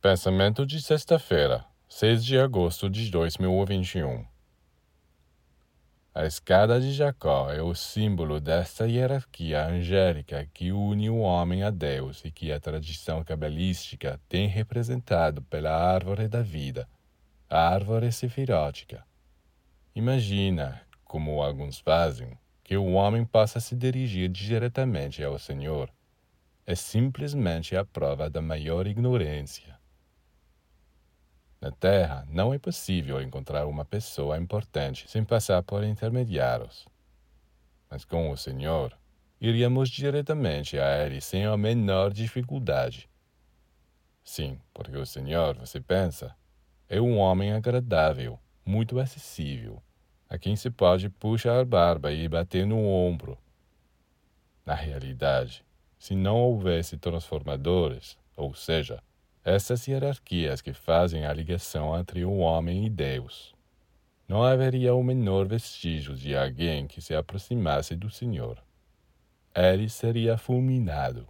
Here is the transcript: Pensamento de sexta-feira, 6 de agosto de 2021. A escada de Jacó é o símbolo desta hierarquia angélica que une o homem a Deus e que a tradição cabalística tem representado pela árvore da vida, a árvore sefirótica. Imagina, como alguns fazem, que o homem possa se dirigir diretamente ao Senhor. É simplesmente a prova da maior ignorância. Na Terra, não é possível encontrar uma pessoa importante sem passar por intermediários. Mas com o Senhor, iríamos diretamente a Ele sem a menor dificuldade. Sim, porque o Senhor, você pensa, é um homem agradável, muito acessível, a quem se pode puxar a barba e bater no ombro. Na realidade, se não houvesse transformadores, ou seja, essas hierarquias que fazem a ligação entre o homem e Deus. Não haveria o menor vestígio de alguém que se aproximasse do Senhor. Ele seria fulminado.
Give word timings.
Pensamento 0.00 0.64
de 0.64 0.80
sexta-feira, 0.80 1.64
6 1.88 2.24
de 2.24 2.38
agosto 2.38 2.88
de 2.88 3.10
2021. 3.10 4.24
A 6.14 6.24
escada 6.24 6.80
de 6.80 6.92
Jacó 6.92 7.50
é 7.50 7.60
o 7.60 7.74
símbolo 7.74 8.38
desta 8.38 8.86
hierarquia 8.86 9.66
angélica 9.66 10.48
que 10.54 10.70
une 10.70 11.10
o 11.10 11.18
homem 11.18 11.64
a 11.64 11.70
Deus 11.70 12.24
e 12.24 12.30
que 12.30 12.52
a 12.52 12.60
tradição 12.60 13.24
cabalística 13.24 14.20
tem 14.28 14.46
representado 14.46 15.42
pela 15.42 15.72
árvore 15.72 16.28
da 16.28 16.42
vida, 16.42 16.88
a 17.50 17.68
árvore 17.68 18.12
sefirótica. 18.12 19.04
Imagina, 19.96 20.80
como 21.04 21.42
alguns 21.42 21.80
fazem, 21.80 22.38
que 22.62 22.76
o 22.76 22.92
homem 22.92 23.24
possa 23.24 23.58
se 23.58 23.74
dirigir 23.74 24.28
diretamente 24.28 25.24
ao 25.24 25.40
Senhor. 25.40 25.90
É 26.64 26.76
simplesmente 26.76 27.76
a 27.76 27.84
prova 27.84 28.30
da 28.30 28.40
maior 28.40 28.86
ignorância. 28.86 29.77
Na 31.60 31.72
Terra, 31.72 32.24
não 32.30 32.54
é 32.54 32.58
possível 32.58 33.20
encontrar 33.20 33.66
uma 33.66 33.84
pessoa 33.84 34.38
importante 34.38 35.08
sem 35.08 35.24
passar 35.24 35.62
por 35.62 35.82
intermediários. 35.82 36.86
Mas 37.90 38.04
com 38.04 38.30
o 38.30 38.36
Senhor, 38.36 38.96
iríamos 39.40 39.88
diretamente 39.88 40.78
a 40.78 41.04
Ele 41.04 41.20
sem 41.20 41.46
a 41.46 41.56
menor 41.56 42.12
dificuldade. 42.12 43.08
Sim, 44.22 44.60
porque 44.72 44.96
o 44.96 45.06
Senhor, 45.06 45.56
você 45.56 45.80
pensa, 45.80 46.36
é 46.88 47.00
um 47.00 47.18
homem 47.18 47.52
agradável, 47.52 48.38
muito 48.64 49.00
acessível, 49.00 49.82
a 50.28 50.38
quem 50.38 50.54
se 50.54 50.70
pode 50.70 51.08
puxar 51.08 51.58
a 51.58 51.64
barba 51.64 52.12
e 52.12 52.28
bater 52.28 52.66
no 52.66 52.78
ombro. 52.84 53.36
Na 54.64 54.74
realidade, 54.74 55.64
se 55.98 56.14
não 56.14 56.36
houvesse 56.36 56.96
transformadores, 56.98 58.16
ou 58.36 58.54
seja, 58.54 59.02
essas 59.48 59.88
hierarquias 59.88 60.60
que 60.60 60.74
fazem 60.74 61.24
a 61.24 61.32
ligação 61.32 61.98
entre 61.98 62.22
o 62.22 62.36
homem 62.36 62.84
e 62.84 62.90
Deus. 62.90 63.54
Não 64.28 64.42
haveria 64.42 64.94
o 64.94 65.02
menor 65.02 65.46
vestígio 65.46 66.14
de 66.14 66.36
alguém 66.36 66.86
que 66.86 67.00
se 67.00 67.14
aproximasse 67.14 67.96
do 67.96 68.10
Senhor. 68.10 68.62
Ele 69.54 69.88
seria 69.88 70.36
fulminado. 70.36 71.26